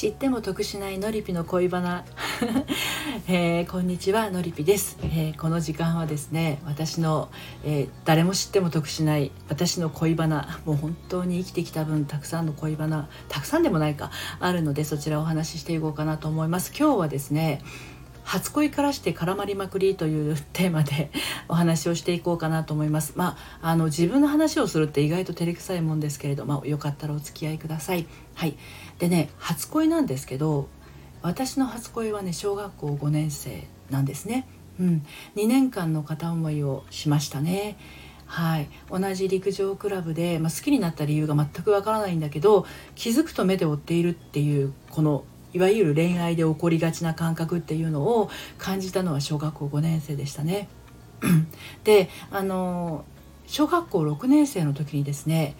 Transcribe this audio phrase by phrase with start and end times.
[0.00, 2.06] 知っても得しないのりぴの恋バナ、
[3.28, 7.28] えー、こんにちはのりぴです、えー、この時間はですね私の、
[7.64, 10.58] えー、誰も知っても得しない私の恋バナ。
[10.64, 16.72] もう本当に生きてきた分たくさんの恋バナたくさんでもないかあるのでそちらをお話ししていこうかなと思います。
[16.74, 17.60] 今日はですね
[18.24, 21.10] 初恋からして絡まりまくりというテーマで
[21.48, 23.14] お話をしていこうかなと思います。
[23.16, 28.06] まあ、あの自分の話をするって意外と照れくさいもんですけれど、まあ、よかったらお付き合いください。
[28.34, 28.56] はい。
[28.98, 30.68] でね、初恋なんですけど、
[31.22, 34.46] 私の初恋はね、小学校5年生なんですね。
[34.78, 37.76] うん、2年間の片思いをしましたね。
[38.30, 50.68] はい、同じ陸上クラブで、まあ、好きになった理由が全くわからないんだけど気づくと目で追っているっていうこのいわゆる恋愛で起こりがちな感覚っていうのを感じたのは小学校5年生でしたね。
[51.84, 53.04] であの
[53.46, 55.56] 小学校6年生の時にですね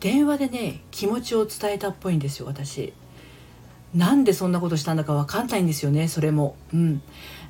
[0.00, 2.92] 電話でね気持ちを伝えたっぽいんですよ私。
[3.94, 6.56] なんでそんなことしたんだか分かんないんですよねそれも。
[6.72, 7.02] うん、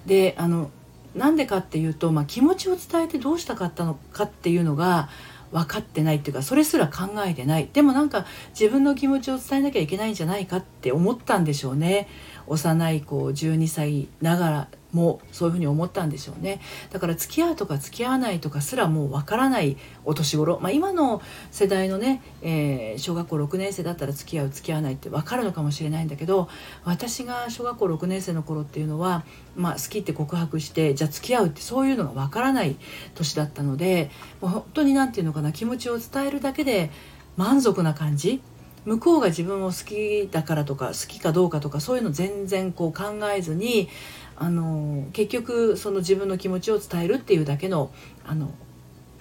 [0.06, 0.70] であの
[1.14, 5.08] なんでかっていうと、まあ、気持ちを伝えてどうしたかったのかっていうのが
[5.52, 7.68] 分かってないっていうかそれすら考えてない。
[7.72, 8.26] でもなんか
[8.58, 12.08] 自分の気持ちを伝えなきゃいけないんじゃないかって思ったんでしょうね。
[12.46, 16.60] 幼い子12歳ながらもそういうふうに思ったんでしょうね。
[16.90, 26.48] だから付き合うとか付き合わないとかすらもうわからないお年頃、まあ、今の世代のね、えー、小学校6年生だったら付き合う付き合わないって分かるのかもしれないんだけど
[26.84, 29.24] 私が小学校6年生の頃っていうのは、
[29.56, 32.76] まあ、好きって告白してじゃあ付き合うってそういうのが分からない
[33.14, 36.90] 年だったのでもう本当に何て言うのかな気持ちを伝えるだけで
[37.36, 38.42] 満足な感じ。
[38.84, 43.88] 向こうが自分を好きだからとか好きかどうかとかそういうの全然こう考えずに
[44.36, 47.92] あの結局その自分の気持ちを伝えるっていうだけの
[48.24, 48.50] あの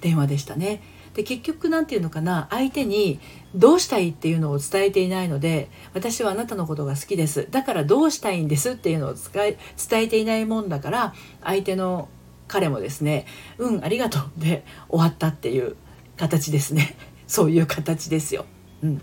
[0.02, 0.82] 電話でしたね。
[1.14, 3.20] で結局何て言うのかな相手に
[3.54, 9.58] どうしたいっていうのを伝えていないので私はあなたのことが好きですだからどうしたいんですっていうのを伝
[10.04, 11.14] えていないもんだから
[11.44, 12.08] 相手の
[12.48, 13.26] 彼もですね
[13.58, 15.76] うんありがとうで終わったっていう
[16.16, 16.96] 形ですね
[17.28, 18.46] そういう形ですよ。
[18.82, 19.02] うん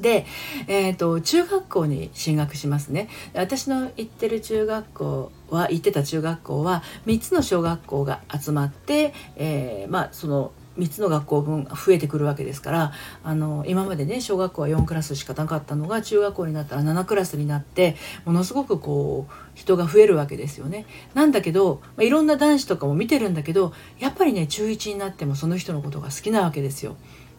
[0.00, 0.26] で、
[0.66, 12.92] えーと、中学校に進学しますね私の行ってる中学校は行ってた中学校は3つの小学校が集まって、えー、まあその3つの学校分増えてくるわけですから
[13.24, 20.86] あの今までね小学校は4クラスしかなかったのが中学校になったら7クラスになってものすごくこう人が増えるわけですよね。
[21.14, 26.96] なんだけど、まあ、いろんな男子とかも見てるんだけどやっぱりね中1になってもその人のことが好きなわけですよ。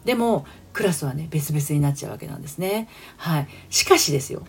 [0.08, 2.88] でもクラスはね別々になっちゃうわけなんですね。
[3.18, 3.48] はい。
[3.68, 4.42] しかしですよ。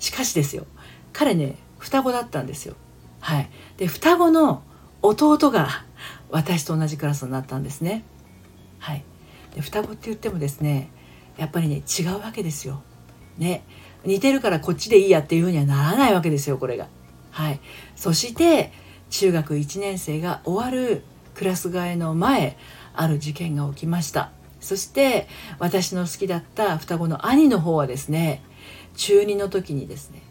[0.00, 0.66] しかしですよ。
[1.12, 2.74] 彼ね双子だったんですよ。
[3.20, 3.48] はい。
[3.76, 4.64] で双子の
[5.02, 5.84] 弟が
[6.30, 8.02] 私と同じクラスになったんですね。
[8.80, 9.04] はい。
[9.54, 10.90] で双子って言ってもですね
[11.36, 12.82] やっぱりね違うわけですよ。
[13.38, 13.62] ね。
[14.04, 16.88] 似てるからこっちでいいやっていうふうにはならないわけですよこれが。
[17.30, 17.60] はい。
[17.94, 18.72] そして
[19.10, 21.04] 中学1年生が終わる
[21.36, 22.58] クラス替えの前
[22.92, 24.32] ある事件が起きました。
[24.66, 25.28] そして
[25.60, 28.42] 私の好きだった双子の兄の方はですね
[28.96, 30.22] 中2の時にですね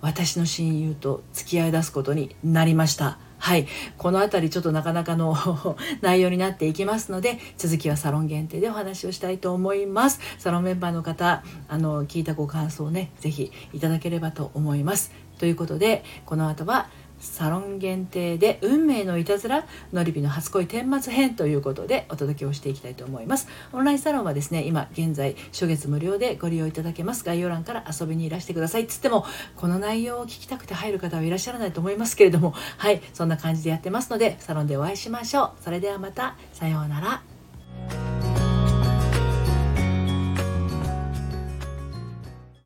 [0.00, 3.18] 私の親友と付き合い出すことになりました。
[3.38, 3.66] はい。
[3.98, 5.36] この辺りちょっとなかなかの
[6.00, 10.20] 内容になっていきますので続きはサロン限定でお話をしたいと思います。
[10.38, 15.12] サロンメンバーの方あの聞いたご感想をね是非いただければと思います。
[15.38, 16.88] ということでこの後は
[17.22, 23.48] サロン限定で運命のいたずらのりびの初恋顛末編ということでお届けをしていきたいと思います。
[23.72, 29.24] オンラインサロンはですね今現在初月無料でご利用いただけます概要欄から遊びにいらしてくださいつっても
[29.56, 35.50] この内容を聞きたくて入る方はいらっしゃらないと思いますけれどもはいそんな感じでやってますのでサロンでお会いしましょう。
[35.62, 37.31] それではまたさようなら。